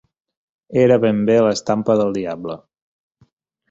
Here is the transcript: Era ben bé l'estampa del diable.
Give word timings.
Era 0.85 0.97
ben 1.05 1.21
bé 1.29 1.37
l'estampa 1.49 2.01
del 2.03 2.19
diable. 2.19 2.61